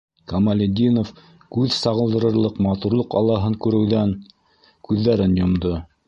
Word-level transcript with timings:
Камалетдинов 0.31 1.09
күҙ 1.57 1.73
сағылдырырлыҡ 1.79 2.57
матурлыҡ 2.67 3.13
аллаһын 3.19 3.57
күреүҙән 3.65 4.15
күҙҙәрен 4.89 5.37
йомдо. 5.43 5.75